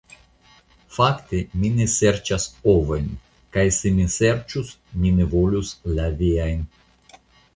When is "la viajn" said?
6.01-6.65